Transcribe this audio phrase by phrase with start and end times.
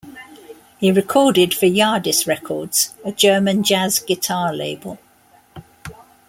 [0.79, 4.97] He recorded for Jardis Records, a German jazz guitar label.